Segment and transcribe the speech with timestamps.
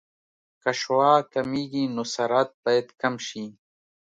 [0.61, 3.45] که شعاع کمېږي نو سرعت باید کم شي